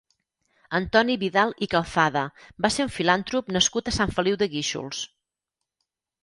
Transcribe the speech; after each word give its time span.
Antoni 0.77 1.17
Vidal 1.23 1.53
i 1.65 1.67
Calzada 1.73 2.23
va 2.67 2.71
ser 2.77 2.87
un 2.87 2.89
filàntrop 2.95 3.53
nascut 3.59 3.93
a 3.93 3.95
Sant 3.99 4.15
Feliu 4.17 4.41
de 4.45 4.49
Guíxols. 4.55 5.05